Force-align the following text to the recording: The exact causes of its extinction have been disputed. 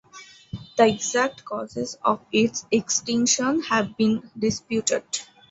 The 0.77 0.87
exact 0.87 1.45
causes 1.45 1.95
of 2.01 2.25
its 2.31 2.65
extinction 2.71 3.61
have 3.61 3.95
been 3.97 4.31
disputed. 4.35 5.03